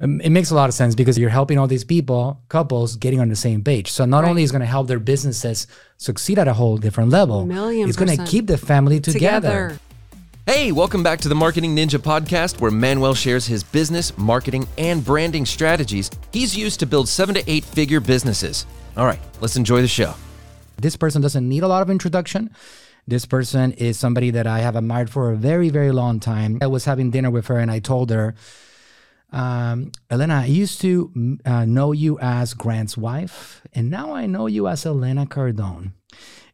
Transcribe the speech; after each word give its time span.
Um, 0.00 0.20
It 0.20 0.30
makes 0.30 0.50
a 0.50 0.54
lot 0.54 0.68
of 0.68 0.74
sense 0.74 0.94
because 0.94 1.18
you're 1.18 1.28
helping 1.30 1.58
all 1.58 1.66
these 1.66 1.82
people, 1.84 2.40
couples, 2.48 2.94
getting 2.96 3.18
on 3.20 3.28
the 3.28 3.36
same 3.36 3.62
page. 3.64 3.90
So 3.90 4.04
not 4.04 4.22
Right. 4.22 4.30
only 4.30 4.42
is 4.44 4.52
going 4.52 4.60
to 4.60 4.66
help 4.66 4.86
their 4.86 5.00
businesses 5.00 5.66
succeed 5.96 6.38
at 6.38 6.46
a 6.46 6.52
whole 6.52 6.76
different 6.76 7.10
level, 7.10 7.44
Million 7.44 7.88
it's 7.88 7.96
going 7.98 8.16
to 8.16 8.24
keep 8.24 8.46
the 8.46 8.56
family 8.56 9.00
together. 9.00 9.18
Together. 9.72 9.80
Hey, 10.46 10.70
welcome 10.72 11.02
back 11.02 11.20
to 11.22 11.28
the 11.28 11.34
Marketing 11.34 11.74
Ninja 11.76 11.98
podcast, 11.98 12.60
where 12.60 12.70
Manuel 12.70 13.12
shares 13.14 13.46
his 13.48 13.64
business, 13.64 14.16
marketing, 14.16 14.66
and 14.78 15.04
branding 15.04 15.44
strategies 15.44 16.10
he's 16.32 16.56
used 16.56 16.78
to 16.80 16.86
build 16.86 17.08
seven 17.08 17.34
to 17.34 17.42
eight 17.50 17.64
figure 17.64 18.00
businesses. 18.00 18.66
All 18.96 19.04
right, 19.04 19.20
let's 19.40 19.56
enjoy 19.56 19.82
the 19.82 19.88
show. 19.88 20.14
This 20.80 20.96
person 20.96 21.20
doesn't 21.20 21.46
need 21.46 21.64
a 21.64 21.68
lot 21.68 21.82
of 21.82 21.90
introduction. 21.90 22.50
This 23.08 23.26
person 23.26 23.72
is 23.72 23.98
somebody 23.98 24.30
that 24.30 24.46
I 24.46 24.60
have 24.60 24.76
admired 24.76 25.10
for 25.10 25.32
a 25.32 25.36
very, 25.36 25.70
very 25.70 25.90
long 25.90 26.20
time. 26.20 26.58
I 26.62 26.68
was 26.68 26.84
having 26.84 27.10
dinner 27.10 27.30
with 27.32 27.48
her 27.48 27.58
and 27.58 27.68
I 27.70 27.80
told 27.80 28.10
her, 28.10 28.34
um, 29.32 29.92
Elena, 30.10 30.42
I 30.42 30.46
used 30.46 30.80
to 30.82 31.08
mm, 31.08 31.46
uh, 31.46 31.64
know 31.64 31.92
you 31.92 32.18
as 32.20 32.54
Grant's 32.54 32.96
wife, 32.96 33.62
and 33.72 33.90
now 33.90 34.12
I 34.12 34.26
know 34.26 34.46
you 34.46 34.68
as 34.68 34.86
Elena 34.86 35.26
Cardone. 35.26 35.92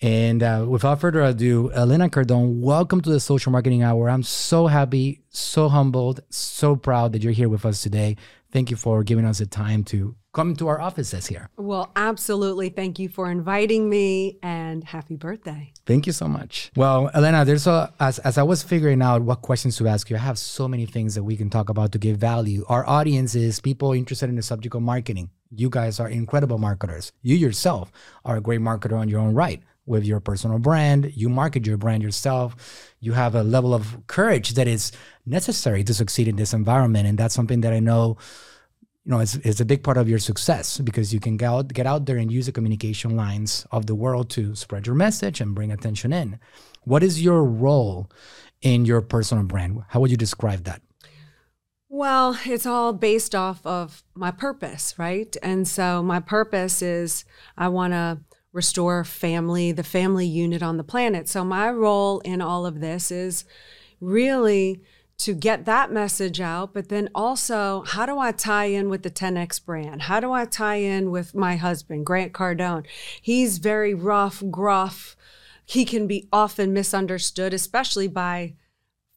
And 0.00 0.42
uh, 0.42 0.64
without 0.68 1.00
further 1.00 1.22
ado, 1.22 1.72
Elena 1.72 2.08
Cardone, 2.08 2.60
welcome 2.60 3.00
to 3.00 3.10
the 3.10 3.18
Social 3.18 3.50
Marketing 3.50 3.82
Hour. 3.82 4.08
I'm 4.08 4.22
so 4.22 4.68
happy, 4.68 5.22
so 5.28 5.68
humbled, 5.68 6.20
so 6.30 6.76
proud 6.76 7.12
that 7.12 7.22
you're 7.22 7.32
here 7.32 7.48
with 7.48 7.64
us 7.64 7.82
today. 7.82 8.16
Thank 8.52 8.70
you 8.70 8.76
for 8.76 9.02
giving 9.02 9.24
us 9.24 9.38
the 9.38 9.46
time 9.46 9.82
to 9.84 10.14
come 10.32 10.54
to 10.56 10.68
our 10.68 10.80
offices 10.80 11.26
here. 11.26 11.50
Well, 11.56 11.90
absolutely. 11.96 12.68
Thank 12.68 12.98
you 12.98 13.08
for 13.08 13.30
inviting 13.30 13.90
me 13.90 14.38
and 14.42 14.57
happy 14.84 15.16
birthday. 15.16 15.72
Thank 15.86 16.06
you 16.06 16.12
so 16.12 16.28
much. 16.28 16.70
Well, 16.76 17.10
Elena, 17.14 17.44
there's 17.44 17.66
a 17.66 17.92
as 18.00 18.18
as 18.20 18.38
I 18.38 18.42
was 18.42 18.62
figuring 18.62 19.02
out 19.02 19.22
what 19.22 19.42
questions 19.42 19.76
to 19.78 19.88
ask 19.88 20.10
you, 20.10 20.16
I 20.16 20.20
have 20.20 20.38
so 20.38 20.68
many 20.68 20.86
things 20.86 21.14
that 21.14 21.24
we 21.24 21.36
can 21.36 21.50
talk 21.50 21.68
about 21.68 21.92
to 21.92 21.98
give 21.98 22.16
value. 22.18 22.64
Our 22.68 22.86
audience 22.88 23.34
is 23.34 23.60
people 23.60 23.92
interested 23.92 24.28
in 24.28 24.36
the 24.36 24.42
subject 24.42 24.74
of 24.74 24.82
marketing. 24.82 25.30
You 25.50 25.70
guys 25.70 25.98
are 26.00 26.08
incredible 26.08 26.58
marketers. 26.58 27.12
You 27.22 27.36
yourself 27.36 27.90
are 28.24 28.36
a 28.36 28.40
great 28.40 28.60
marketer 28.60 28.98
on 28.98 29.08
your 29.08 29.20
own 29.20 29.34
right 29.34 29.62
with 29.86 30.04
your 30.04 30.20
personal 30.20 30.58
brand. 30.58 31.10
You 31.16 31.28
market 31.28 31.66
your 31.66 31.78
brand 31.78 32.02
yourself. 32.02 32.54
You 33.00 33.12
have 33.12 33.34
a 33.34 33.42
level 33.42 33.72
of 33.72 34.06
courage 34.06 34.54
that 34.54 34.68
is 34.68 34.92
necessary 35.24 35.82
to 35.84 35.94
succeed 35.94 36.28
in 36.28 36.36
this 36.36 36.52
environment, 36.52 37.08
and 37.08 37.18
that's 37.18 37.34
something 37.34 37.62
that 37.62 37.72
I 37.72 37.80
know 37.80 38.18
you 39.08 39.14
know, 39.14 39.20
it's, 39.20 39.36
it's 39.36 39.58
a 39.58 39.64
big 39.64 39.82
part 39.82 39.96
of 39.96 40.06
your 40.06 40.18
success 40.18 40.76
because 40.76 41.14
you 41.14 41.18
can 41.18 41.38
get 41.38 41.46
out, 41.46 41.68
get 41.68 41.86
out 41.86 42.04
there 42.04 42.18
and 42.18 42.30
use 42.30 42.44
the 42.44 42.52
communication 42.52 43.16
lines 43.16 43.66
of 43.72 43.86
the 43.86 43.94
world 43.94 44.28
to 44.28 44.54
spread 44.54 44.86
your 44.86 44.94
message 44.94 45.40
and 45.40 45.54
bring 45.54 45.72
attention 45.72 46.12
in. 46.12 46.38
What 46.84 47.02
is 47.02 47.22
your 47.22 47.42
role 47.42 48.10
in 48.60 48.84
your 48.84 49.00
personal 49.00 49.44
brand? 49.44 49.82
How 49.88 50.00
would 50.00 50.10
you 50.10 50.18
describe 50.18 50.64
that? 50.64 50.82
Well, 51.88 52.38
it's 52.44 52.66
all 52.66 52.92
based 52.92 53.34
off 53.34 53.64
of 53.64 54.04
my 54.14 54.30
purpose, 54.30 54.98
right? 54.98 55.34
And 55.42 55.66
so 55.66 56.02
my 56.02 56.20
purpose 56.20 56.82
is 56.82 57.24
I 57.56 57.68
want 57.68 57.94
to 57.94 58.18
restore 58.52 59.04
family, 59.04 59.72
the 59.72 59.82
family 59.82 60.26
unit 60.26 60.62
on 60.62 60.76
the 60.76 60.84
planet. 60.84 61.30
So 61.30 61.46
my 61.46 61.70
role 61.70 62.20
in 62.26 62.42
all 62.42 62.66
of 62.66 62.80
this 62.80 63.10
is 63.10 63.46
really 64.02 64.82
to 65.18 65.34
get 65.34 65.64
that 65.64 65.90
message 65.90 66.40
out, 66.40 66.72
but 66.72 66.88
then 66.88 67.08
also 67.14 67.82
how 67.86 68.06
do 68.06 68.18
I 68.18 68.32
tie 68.32 68.66
in 68.66 68.88
with 68.88 69.02
the 69.02 69.10
10X 69.10 69.64
brand? 69.64 70.02
How 70.02 70.20
do 70.20 70.32
I 70.32 70.44
tie 70.44 70.76
in 70.76 71.10
with 71.10 71.34
my 71.34 71.56
husband, 71.56 72.06
Grant 72.06 72.32
Cardone? 72.32 72.86
He's 73.20 73.58
very 73.58 73.94
rough, 73.94 74.42
gruff. 74.50 75.16
He 75.64 75.84
can 75.84 76.06
be 76.06 76.28
often 76.32 76.72
misunderstood, 76.72 77.52
especially 77.52 78.08
by 78.08 78.54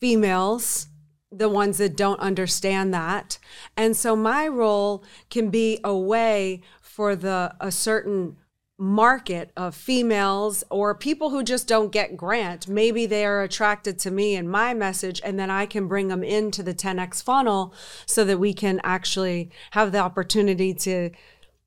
females 0.00 0.86
the 1.30 1.48
ones 1.48 1.78
that 1.78 1.96
don't 1.96 2.20
understand 2.20 2.94
that. 2.94 3.38
And 3.76 3.96
so 3.96 4.16
my 4.16 4.48
role 4.48 5.04
can 5.30 5.50
be 5.50 5.78
a 5.84 5.96
way 5.96 6.62
for 6.80 7.14
the 7.14 7.54
a 7.60 7.70
certain 7.70 8.36
market 8.78 9.50
of 9.56 9.74
females 9.74 10.62
or 10.70 10.94
people 10.94 11.30
who 11.30 11.42
just 11.42 11.66
don't 11.66 11.90
get 11.90 12.16
grant. 12.16 12.68
Maybe 12.68 13.06
they 13.06 13.24
are 13.24 13.42
attracted 13.42 13.98
to 14.00 14.10
me 14.10 14.36
and 14.36 14.48
my 14.48 14.72
message 14.72 15.20
and 15.24 15.38
then 15.38 15.50
I 15.50 15.66
can 15.66 15.88
bring 15.88 16.08
them 16.08 16.22
into 16.22 16.62
the 16.62 16.74
10x 16.74 17.22
funnel 17.22 17.74
so 18.06 18.24
that 18.24 18.38
we 18.38 18.54
can 18.54 18.80
actually 18.84 19.50
have 19.72 19.90
the 19.90 19.98
opportunity 19.98 20.72
to 20.74 21.10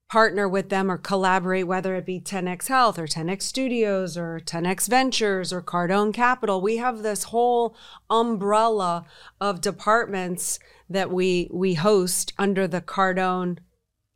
partner 0.10 0.48
with 0.48 0.68
them 0.68 0.92
or 0.92 0.98
collaborate, 0.98 1.66
whether 1.66 1.96
it 1.96 2.06
be 2.06 2.20
10x 2.20 2.68
Health 2.68 3.00
or 3.00 3.08
10x 3.08 3.44
Studios 3.44 4.18
or 4.18 4.42
10x 4.44 4.90
Ventures 4.90 5.54
or 5.54 5.62
Cardone 5.62 6.14
Capital. 6.14 6.62
We 6.62 6.78
have 6.78 7.02
this 7.02 7.24
whole 7.24 7.78
umbrella 8.10 9.06
of 9.40 9.62
departments 9.62 10.60
that 10.90 11.12
we 11.12 11.50
we 11.52 11.76
host 11.76 12.34
under 12.38 12.68
the 12.68 12.82
Cardone 12.82 13.60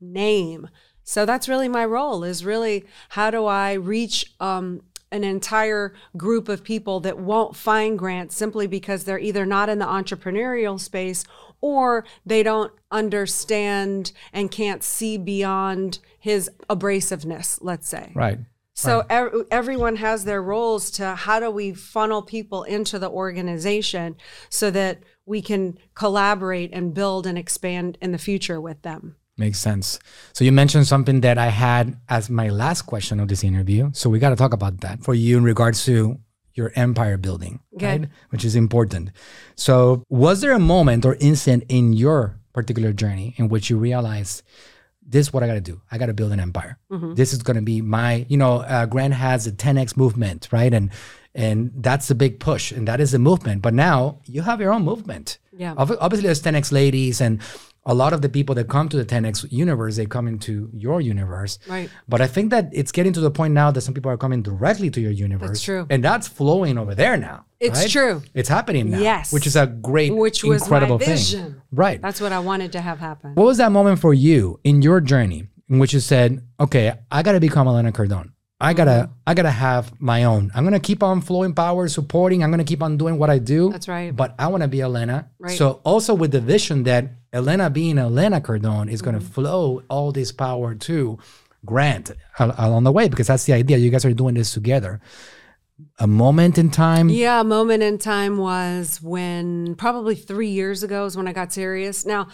name. 0.01 0.67
So 1.05 1.25
that's 1.25 1.47
really 1.47 1.69
my 1.69 1.85
role 1.85 2.23
is 2.23 2.43
really 2.43 2.85
how 3.09 3.31
do 3.31 3.45
I 3.45 3.73
reach 3.73 4.33
um, 4.39 4.81
an 5.11 5.23
entire 5.23 5.93
group 6.17 6.49
of 6.49 6.63
people 6.63 6.99
that 7.01 7.17
won't 7.17 7.55
find 7.55 7.97
grants 7.97 8.35
simply 8.35 8.67
because 8.67 9.05
they're 9.05 9.19
either 9.19 9.45
not 9.45 9.69
in 9.69 9.79
the 9.79 9.85
entrepreneurial 9.85 10.79
space 10.79 11.23
or 11.61 12.05
they 12.25 12.43
don't 12.43 12.73
understand 12.91 14.11
and 14.33 14.51
can't 14.51 14.83
see 14.83 15.17
beyond 15.17 15.99
his 16.19 16.49
abrasiveness, 16.69 17.59
let's 17.61 17.87
say. 17.87 18.11
Right. 18.13 18.39
So 18.73 19.05
ev- 19.09 19.47
everyone 19.51 19.95
has 19.97 20.25
their 20.25 20.41
roles 20.41 20.91
to 20.91 21.15
how 21.15 21.39
do 21.39 21.49
we 21.49 21.73
funnel 21.73 22.21
people 22.21 22.63
into 22.63 22.99
the 22.99 23.09
organization 23.09 24.17
so 24.49 24.69
that 24.71 24.99
we 25.25 25.41
can 25.41 25.77
collaborate 25.93 26.71
and 26.73 26.93
build 26.93 27.25
and 27.25 27.37
expand 27.37 27.97
in 28.01 28.11
the 28.11 28.17
future 28.17 28.59
with 28.59 28.81
them. 28.81 29.15
Makes 29.37 29.59
sense. 29.59 29.99
So 30.33 30.45
you 30.45 30.51
mentioned 30.53 30.87
something 30.87 31.21
that 31.21 31.37
I 31.37 31.47
had 31.47 31.97
as 32.07 32.29
my 32.29 32.49
last 32.49 32.83
question 32.83 33.19
of 33.19 33.27
this 33.27 33.43
interview. 33.43 33.89
So 33.93 34.09
we 34.09 34.19
got 34.19 34.29
to 34.29 34.35
talk 34.37 34.53
about 34.53 34.79
that 34.81 35.01
for 35.03 35.13
you 35.13 35.37
in 35.37 35.43
regards 35.43 35.83
to 35.85 36.19
your 36.53 36.71
empire 36.75 37.17
building, 37.17 37.59
Okay. 37.75 37.85
right? 37.99 38.09
Which 38.29 38.45
is 38.45 38.55
important. 38.55 39.11
So 39.55 40.03
was 40.09 40.39
there 40.39 40.53
a 40.53 40.59
moment 40.59 41.05
or 41.05 41.15
incident 41.19 41.65
in 41.67 41.91
your 41.91 42.39
particular 42.53 42.93
journey 42.93 43.33
in 43.35 43.49
which 43.49 43.69
you 43.69 43.77
realized 43.77 44.41
this 45.07 45.27
is 45.27 45.33
what 45.33 45.43
I 45.43 45.47
got 45.47 45.55
to 45.55 45.61
do. 45.61 45.81
I 45.91 45.97
got 45.97 46.05
to 46.07 46.13
build 46.13 46.31
an 46.31 46.39
empire. 46.39 46.79
This 47.13 47.33
is 47.33 47.43
going 47.43 47.57
to 47.57 47.61
be 47.61 47.81
my, 47.81 48.25
you 48.29 48.37
know, 48.37 48.61
uh, 48.61 48.85
Grant 48.87 49.13
has 49.13 49.45
a 49.45 49.51
10x 49.51 49.97
movement, 49.97 50.47
right? 50.51 50.73
And 50.73 50.89
and 51.35 51.71
that's 51.75 52.07
the 52.07 52.15
big 52.15 52.39
push, 52.39 52.71
and 52.71 52.87
that 52.87 53.01
is 53.01 53.11
the 53.11 53.19
movement. 53.19 53.61
But 53.61 53.73
now 53.73 54.19
you 54.25 54.41
have 54.43 54.61
your 54.61 54.71
own 54.71 54.83
movement. 54.83 55.37
Yeah. 55.51 55.73
Obviously, 55.77 56.21
there's 56.25 56.41
10x 56.41 56.71
ladies, 56.71 57.19
and 57.19 57.41
a 57.87 57.93
lot 57.93 58.13
of 58.13 58.21
the 58.21 58.29
people 58.29 58.55
that 58.55 58.67
come 58.67 58.89
to 58.89 58.97
the 58.97 59.05
10x 59.05 59.51
universe, 59.51 59.95
they 59.97 60.05
come 60.07 60.27
into 60.27 60.69
your 60.73 61.01
universe. 61.01 61.59
Right. 61.67 61.89
But 62.07 62.19
I 62.21 62.27
think 62.27 62.49
that 62.49 62.69
it's 62.73 62.91
getting 62.91 63.13
to 63.13 63.19
the 63.19 63.29
point 63.29 63.53
now 63.53 63.69
that 63.71 63.81
some 63.81 63.93
people 63.93 64.09
are 64.11 64.17
coming 64.17 64.41
directly 64.41 64.89
to 64.89 64.99
your 65.01 65.11
universe. 65.11 65.49
that's 65.49 65.61
true. 65.61 65.85
And 65.89 66.03
that's 66.03 66.27
flowing 66.27 66.77
over 66.77 66.95
there 66.95 67.15
now. 67.15 67.45
It's 67.59 67.81
right? 67.81 67.89
true. 67.89 68.23
It's 68.33 68.49
happening 68.49 68.89
now. 68.89 68.99
Yes. 68.99 69.31
Which 69.31 69.45
is 69.45 69.55
a 69.55 69.67
great, 69.67 70.15
Which 70.15 70.43
was 70.43 70.63
incredible 70.63 70.97
my 70.99 71.05
vision. 71.05 71.43
thing. 71.43 71.61
Right. 71.71 72.01
That's 72.01 72.19
what 72.19 72.31
I 72.31 72.39
wanted 72.39 72.71
to 72.73 72.81
have 72.81 72.99
happen. 72.99 73.35
What 73.35 73.45
was 73.45 73.57
that 73.57 73.71
moment 73.71 73.99
for 73.99 74.13
you 74.13 74.59
in 74.63 74.81
your 74.81 74.99
journey 74.99 75.47
in 75.69 75.79
which 75.79 75.93
you 75.93 75.99
said, 75.99 76.41
"Okay, 76.59 76.91
I 77.11 77.23
got 77.23 77.31
to 77.33 77.39
become 77.39 77.67
Elena 77.67 77.91
Cardone. 77.91 78.29
I 78.59 78.73
gotta, 78.73 78.91
Mm-hmm. 78.91 79.11
I 79.27 79.33
gotta 79.33 79.51
have 79.51 79.91
my 79.99 80.23
own. 80.23 80.49
I'm 80.55 80.63
gonna 80.63 80.79
keep 80.79 81.03
on 81.03 81.19
flowing 81.21 81.53
power, 81.53 81.87
supporting. 81.89 82.41
I'm 82.43 82.51
gonna 82.51 82.63
keep 82.63 82.81
on 82.81 82.95
doing 82.97 83.17
what 83.17 83.29
I 83.29 83.37
do. 83.37 83.69
That's 83.71 83.87
right. 83.89 84.15
But 84.15 84.33
I 84.39 84.47
want 84.47 84.61
to 84.63 84.69
be 84.69 84.81
Elena. 84.81 85.29
Right. 85.39 85.57
So 85.57 85.81
also 85.83 86.13
with 86.13 86.31
the 86.31 86.39
vision 86.39 86.83
that 86.83 87.11
Elena 87.35 87.69
being 87.69 87.97
Elena 87.99 88.39
Cardone 88.41 88.89
is 88.89 89.01
Mm-hmm. 89.01 89.11
gonna 89.11 89.19
flow 89.19 89.83
all 89.89 90.11
this 90.11 90.31
power 90.31 90.73
to 90.73 91.19
Grant 91.65 92.11
along 92.39 92.83
the 92.83 92.91
way 92.91 93.09
because 93.09 93.27
that's 93.27 93.45
the 93.45 93.53
idea. 93.53 93.77
You 93.77 93.89
guys 93.89 94.05
are 94.05 94.13
doing 94.13 94.35
this 94.35 94.51
together. 94.53 95.01
A 95.99 96.07
moment 96.07 96.57
in 96.57 96.69
time. 96.69 97.09
Yeah, 97.09 97.41
a 97.41 97.43
moment 97.43 97.83
in 97.83 97.97
time 97.97 98.37
was 98.37 99.01
when 99.01 99.75
probably 99.75 100.15
three 100.15 100.49
years 100.49 100.83
ago 100.83 101.05
is 101.05 101.17
when 101.17 101.27
I 101.27 101.33
got 101.33 101.51
serious. 101.51 102.05
Now, 102.05 102.27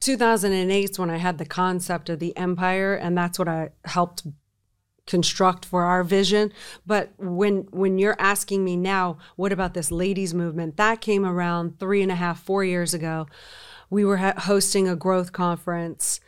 2008 0.00 0.90
is 0.90 0.98
when 0.98 1.10
I 1.10 1.16
had 1.18 1.36
the 1.38 1.44
concept 1.44 2.08
of 2.08 2.20
the 2.20 2.34
empire, 2.36 2.94
and 2.94 3.18
that's 3.18 3.38
what 3.38 3.48
I 3.48 3.70
helped 3.84 4.22
construct 5.06 5.64
for 5.64 5.84
our 5.84 6.04
vision. 6.04 6.52
But 6.86 7.12
when 7.18 7.68
when 7.70 7.98
you're 7.98 8.16
asking 8.18 8.64
me 8.64 8.76
now, 8.76 9.18
what 9.36 9.52
about 9.52 9.74
this 9.74 9.90
ladies 9.90 10.34
movement? 10.34 10.76
That 10.76 11.00
came 11.00 11.24
around 11.24 11.78
three 11.78 12.02
and 12.02 12.12
a 12.12 12.16
half, 12.16 12.42
four 12.42 12.64
years 12.64 12.94
ago. 12.94 13.26
We 13.88 14.04
were 14.04 14.16
ha- 14.18 14.34
hosting 14.36 14.88
a 14.88 14.96
growth 14.96 15.32
conference. 15.32 16.20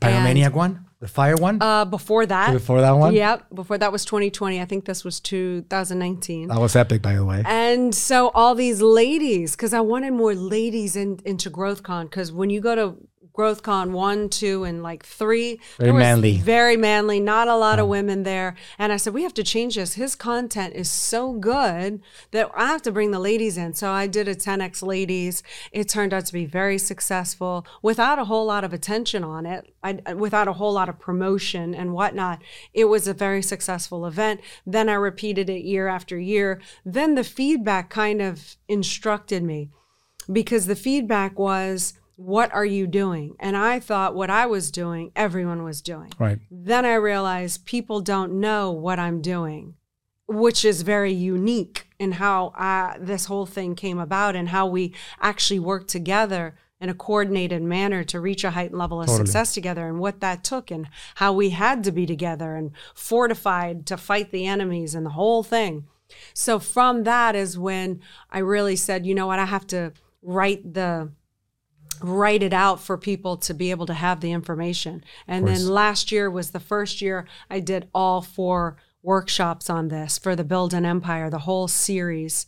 Pyromaniac 0.00 0.52
one, 0.54 0.86
the 1.00 1.08
fire 1.08 1.36
one. 1.36 1.60
Uh, 1.60 1.84
before 1.84 2.24
that, 2.24 2.52
Before 2.54 2.80
that 2.80 2.92
one? 2.92 3.12
Yep. 3.12 3.54
Before 3.54 3.76
that 3.76 3.92
was 3.92 4.06
2020. 4.06 4.58
I 4.58 4.64
think 4.64 4.86
this 4.86 5.04
was 5.04 5.20
2019. 5.20 6.48
that 6.48 6.58
was 6.58 6.74
epic, 6.74 7.02
by 7.02 7.14
the 7.14 7.24
way. 7.24 7.42
And 7.44 7.94
so 7.94 8.30
all 8.30 8.54
these 8.54 8.80
ladies, 8.80 9.54
because 9.54 9.74
I 9.74 9.80
wanted 9.80 10.14
more 10.14 10.34
ladies 10.34 10.96
in, 10.96 11.20
into 11.26 11.50
GrowthCon, 11.50 12.04
because 12.04 12.32
when 12.32 12.48
you 12.48 12.62
go 12.62 12.74
to 12.74 12.96
GrowthCon 13.34 13.92
one, 13.92 14.28
two, 14.28 14.64
and 14.64 14.82
like 14.82 15.04
three. 15.04 15.58
Very 15.78 15.92
manly. 15.92 16.36
Very 16.38 16.76
manly. 16.76 17.18
Not 17.18 17.48
a 17.48 17.56
lot 17.56 17.78
of 17.78 17.88
women 17.88 18.24
there. 18.24 18.54
And 18.78 18.92
I 18.92 18.96
said, 18.96 19.14
we 19.14 19.22
have 19.22 19.34
to 19.34 19.42
change 19.42 19.76
this. 19.76 19.94
His 19.94 20.14
content 20.14 20.74
is 20.74 20.90
so 20.90 21.32
good 21.32 22.02
that 22.32 22.50
I 22.54 22.66
have 22.66 22.82
to 22.82 22.92
bring 22.92 23.10
the 23.10 23.18
ladies 23.18 23.56
in. 23.56 23.74
So 23.74 23.90
I 23.90 24.06
did 24.06 24.28
a 24.28 24.34
10x 24.34 24.82
ladies. 24.82 25.42
It 25.72 25.88
turned 25.88 26.12
out 26.12 26.26
to 26.26 26.32
be 26.32 26.44
very 26.44 26.78
successful 26.78 27.66
without 27.80 28.18
a 28.18 28.24
whole 28.24 28.44
lot 28.44 28.64
of 28.64 28.72
attention 28.72 29.24
on 29.24 29.46
it, 29.46 29.72
I, 29.82 29.94
without 30.14 30.48
a 30.48 30.54
whole 30.54 30.72
lot 30.72 30.88
of 30.88 30.98
promotion 30.98 31.74
and 31.74 31.94
whatnot. 31.94 32.42
It 32.74 32.84
was 32.86 33.08
a 33.08 33.14
very 33.14 33.42
successful 33.42 34.06
event. 34.06 34.40
Then 34.66 34.88
I 34.88 34.94
repeated 34.94 35.48
it 35.48 35.64
year 35.64 35.88
after 35.88 36.18
year. 36.18 36.60
Then 36.84 37.14
the 37.14 37.24
feedback 37.24 37.88
kind 37.88 38.20
of 38.20 38.56
instructed 38.68 39.42
me 39.42 39.70
because 40.30 40.66
the 40.66 40.76
feedback 40.76 41.38
was, 41.38 41.94
what 42.16 42.52
are 42.52 42.64
you 42.64 42.86
doing? 42.86 43.34
And 43.40 43.56
I 43.56 43.80
thought 43.80 44.14
what 44.14 44.30
I 44.30 44.46
was 44.46 44.70
doing, 44.70 45.12
everyone 45.16 45.62
was 45.62 45.80
doing. 45.82 46.12
Right. 46.18 46.38
Then 46.50 46.84
I 46.84 46.94
realized 46.94 47.64
people 47.64 48.00
don't 48.00 48.40
know 48.40 48.70
what 48.70 48.98
I'm 48.98 49.20
doing, 49.20 49.74
which 50.26 50.64
is 50.64 50.82
very 50.82 51.12
unique 51.12 51.88
in 51.98 52.12
how 52.12 52.52
I, 52.56 52.96
this 53.00 53.26
whole 53.26 53.46
thing 53.46 53.74
came 53.74 53.98
about 53.98 54.36
and 54.36 54.48
how 54.48 54.66
we 54.66 54.94
actually 55.20 55.60
work 55.60 55.86
together 55.88 56.54
in 56.80 56.88
a 56.88 56.94
coordinated 56.94 57.62
manner 57.62 58.02
to 58.02 58.18
reach 58.18 58.42
a 58.42 58.50
heightened 58.50 58.78
level 58.78 59.00
of 59.00 59.06
Totally. 59.06 59.26
success 59.26 59.54
together 59.54 59.86
and 59.86 60.00
what 60.00 60.20
that 60.20 60.42
took 60.42 60.70
and 60.70 60.88
how 61.14 61.32
we 61.32 61.50
had 61.50 61.84
to 61.84 61.92
be 61.92 62.06
together 62.06 62.56
and 62.56 62.72
fortified 62.92 63.86
to 63.86 63.96
fight 63.96 64.32
the 64.32 64.46
enemies 64.46 64.94
and 64.94 65.06
the 65.06 65.10
whole 65.10 65.44
thing. 65.44 65.84
So 66.34 66.58
from 66.58 67.04
that 67.04 67.36
is 67.36 67.56
when 67.56 68.00
I 68.30 68.40
really 68.40 68.76
said, 68.76 69.06
you 69.06 69.14
know 69.14 69.28
what, 69.28 69.38
I 69.38 69.44
have 69.44 69.66
to 69.68 69.92
write 70.22 70.74
the 70.74 71.12
write 72.02 72.42
it 72.42 72.52
out 72.52 72.80
for 72.80 72.96
people 72.98 73.36
to 73.38 73.54
be 73.54 73.70
able 73.70 73.86
to 73.86 73.94
have 73.94 74.20
the 74.20 74.32
information. 74.32 75.02
And 75.26 75.46
then 75.46 75.66
last 75.68 76.12
year 76.12 76.30
was 76.30 76.50
the 76.50 76.60
first 76.60 77.00
year 77.02 77.26
I 77.50 77.60
did 77.60 77.88
all 77.94 78.22
four 78.22 78.76
workshops 79.02 79.68
on 79.68 79.88
this 79.88 80.18
for 80.18 80.36
the 80.36 80.44
Build 80.44 80.72
an 80.74 80.84
Empire, 80.84 81.28
the 81.30 81.40
whole 81.40 81.68
series. 81.68 82.46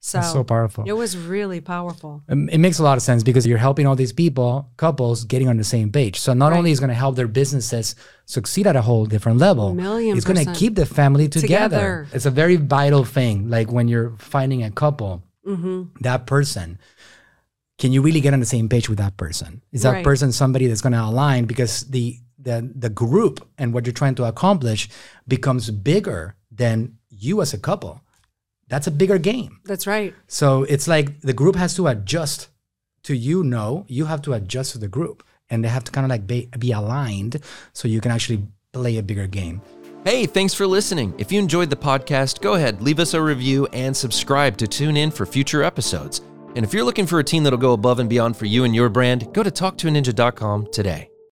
So, 0.00 0.18
That's 0.18 0.32
so 0.34 0.44
powerful. 0.44 0.84
it 0.86 0.92
was 0.92 1.16
really 1.16 1.62
powerful. 1.62 2.22
Um, 2.28 2.50
It 2.50 2.58
makes 2.58 2.78
a 2.78 2.82
lot 2.82 2.98
of 2.98 3.02
sense 3.02 3.22
because 3.22 3.46
you're 3.46 3.56
helping 3.56 3.86
all 3.86 3.96
these 3.96 4.12
people, 4.12 4.68
couples, 4.76 5.24
getting 5.24 5.48
on 5.48 5.56
the 5.56 5.64
same 5.64 5.90
page. 5.90 6.20
So 6.20 6.34
not 6.34 6.52
Right. 6.52 6.58
only 6.58 6.72
is 6.72 6.78
going 6.78 6.90
to 6.90 6.94
help 6.94 7.16
their 7.16 7.26
businesses 7.26 7.94
succeed 8.26 8.66
at 8.66 8.76
a 8.76 8.82
whole 8.82 9.06
different 9.06 9.38
level, 9.38 9.74
Million 9.74 10.14
it's 10.14 10.26
going 10.26 10.44
to 10.44 10.52
keep 10.52 10.74
the 10.74 10.84
family 10.84 11.26
together. 11.26 11.48
Together. 11.48 12.06
It's 12.12 12.26
a 12.26 12.30
very 12.30 12.56
vital 12.56 13.02
thing. 13.04 13.48
Like 13.48 13.72
when 13.72 13.88
you're 13.88 14.12
finding 14.18 14.62
a 14.62 14.70
couple, 14.70 15.22
Mm-hmm. 15.46 15.82
that 16.02 16.26
person, 16.26 16.78
can 17.78 17.92
you 17.92 18.02
really 18.02 18.20
get 18.20 18.32
on 18.32 18.40
the 18.40 18.46
same 18.46 18.68
page 18.68 18.88
with 18.88 18.98
that 18.98 19.16
person? 19.16 19.62
Is 19.72 19.82
that 19.82 19.92
Right. 19.92 20.04
person 20.04 20.32
somebody 20.32 20.66
that's 20.66 20.80
going 20.80 20.92
to 20.92 21.02
align 21.02 21.44
because 21.46 21.84
the 21.84 22.18
the 22.38 22.70
the 22.74 22.90
group 22.90 23.46
and 23.58 23.72
what 23.72 23.86
you're 23.86 23.92
trying 23.92 24.14
to 24.16 24.24
accomplish 24.24 24.88
becomes 25.26 25.70
bigger 25.70 26.36
than 26.52 26.96
you 27.08 27.40
as 27.40 27.54
a 27.54 27.58
couple. 27.58 28.00
That's 28.68 28.86
a 28.86 28.90
bigger 28.90 29.18
game. 29.18 29.60
That's 29.64 29.86
right. 29.86 30.14
So 30.26 30.64
it's 30.64 30.86
like 30.88 31.20
the 31.20 31.32
group 31.32 31.56
has 31.56 31.74
to 31.76 31.86
adjust 31.86 32.48
to 33.04 33.14
you. 33.14 33.42
No, 33.44 33.84
you 33.88 34.06
have 34.06 34.22
to 34.22 34.32
adjust 34.34 34.72
to 34.72 34.78
the 34.78 34.88
group, 34.88 35.22
and 35.50 35.64
they 35.64 35.68
have 35.68 35.84
to 35.84 35.92
kind 35.92 36.04
of 36.04 36.10
like 36.10 36.26
be, 36.26 36.48
be 36.58 36.72
aligned 36.72 37.40
so 37.72 37.88
you 37.88 38.00
can 38.00 38.10
actually 38.10 38.42
play 38.72 38.96
a 38.98 39.02
bigger 39.02 39.26
game. 39.26 39.60
Hey, 40.04 40.26
thanks 40.26 40.52
for 40.54 40.66
listening. 40.66 41.14
If 41.18 41.32
you 41.32 41.38
enjoyed 41.40 41.70
the 41.70 41.76
podcast, 41.76 42.40
go 42.42 42.54
ahead, 42.54 42.82
leave 42.82 42.98
us 43.00 43.14
a 43.14 43.22
review 43.22 43.66
and 43.72 43.96
subscribe 43.96 44.56
to 44.58 44.66
tune 44.66 44.96
in 44.98 45.10
for 45.10 45.24
future 45.24 45.62
episodes. 45.62 46.20
And 46.54 46.64
if 46.64 46.72
you're 46.72 46.84
looking 46.84 47.06
for 47.06 47.18
a 47.18 47.24
team 47.24 47.44
that'll 47.44 47.58
go 47.58 47.72
above 47.72 47.98
and 47.98 48.08
beyond 48.08 48.36
for 48.36 48.46
you 48.46 48.64
and 48.64 48.74
your 48.74 48.88
brand, 48.88 49.32
go 49.32 49.42
to 49.42 49.50
talktoaninja.com 49.50 50.68
today. 50.72 51.10